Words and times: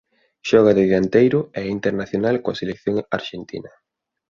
Xoga 0.49 0.71
de 0.77 0.83
dianteiro 0.89 1.39
e 1.43 1.45
é 1.67 1.73
internacional 1.77 2.35
coa 2.43 2.59
selección 2.61 2.95
arxentina. 3.17 3.71